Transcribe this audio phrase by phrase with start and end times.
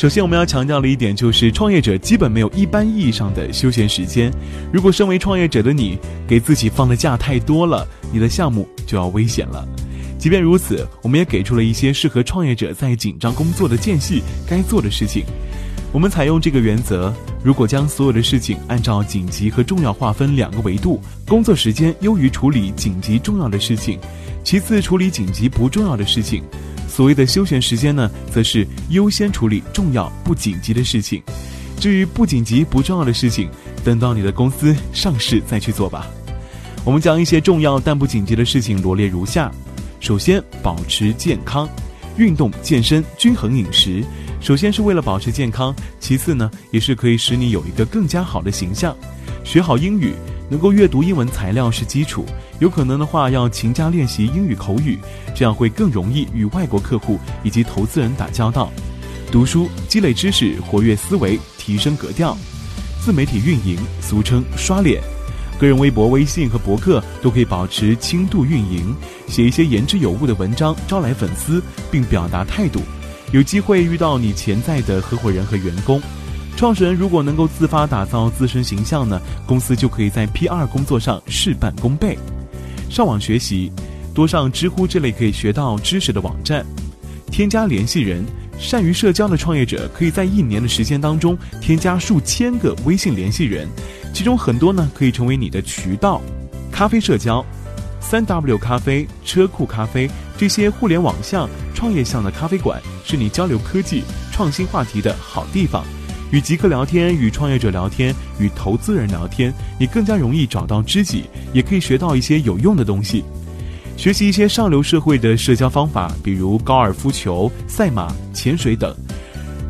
[0.00, 4.32] 首先，我们要强调的一点就是，创业者基本没有一般意义上的休闲时间。
[4.72, 9.62] 如果身为创业者的你给自己放的假太多了，你的项目就要危险了。
[10.18, 15.22] 即便如此，我们也给出了一些适合创业者在紧张工作的间隙该做的事情。
[15.92, 17.12] 我们采用这个原则：
[17.42, 23.98] 如果将所有的事情按照紧急和重要划分两个维度，工作时间优于处理紧急重要的事情，
[24.44, 26.44] 其次处理紧急不重要的事情。
[26.88, 31.20] 所谓的休闲时间呢，则是优先处理重要不紧急的事情，
[31.76, 33.48] 至于不紧急不重要的事情，
[33.82, 36.06] 等到你的公司上市再去做吧。
[36.84, 39.50] 我们将一些重要但不紧急的事情罗列如下：
[39.98, 41.68] 首先，保持健康，
[42.16, 44.04] 运动健身，均衡饮食。
[44.40, 48.96] 首先是为了保持健康，其次呢，也是可以使你有一个更加好的形象。
[49.44, 50.14] 学好英语，
[50.48, 52.24] 能够阅读英文材料是基础。
[52.58, 54.98] 有可能的话，要勤加练习英语口语，
[55.34, 58.70] 这样会更容易与外国客户以及投资人打交道。
[59.30, 62.36] 读书积累知识，活跃思维，提升格调。
[63.04, 65.02] 自媒体运营，俗称刷脸，
[65.58, 68.94] 个人微博、微信和博客都可以保持轻度运营，
[69.28, 72.80] 写一些言之有物的文章，招来粉丝，并表达态度。
[73.32, 76.00] 有机会遇到你潜在的合伙人和员工。
[76.56, 82.18] 创始人如果能够自发打造自身形象呢，公司就可以在 P R 工作上事半功倍。
[82.90, 83.72] 上网学习，
[84.12, 86.66] 多上知乎这类可以学到知识的网站。
[87.30, 88.24] 添加联系人，
[88.58, 93.68] 善于社交的创业者可以在一年的时间当中添加数千个微信联系人，
[94.12, 96.20] 其中很多呢可以成为你的渠道。
[96.72, 97.44] 咖啡社交，
[98.00, 105.84] 三 W 咖啡、车库咖啡这些互联网向、创业向的咖啡馆是你交流科技、创新话题的好地方。
[106.32, 113.24] 与极客聊天，与创业者聊天，与投资人聊天，你更加容易找到知己，也可以学到一些有用的东西。
[113.96, 118.94] 学习一些上流社会的社交方法，比如高尔夫球、赛马、潜水等。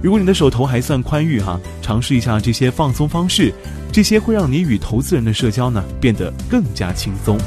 [0.02, 3.52] 如果你的手头还算宽裕哈，尝试一下这些放松方式，
[3.90, 7.38] 这些会让你与投资人的社交呢变得更加轻松。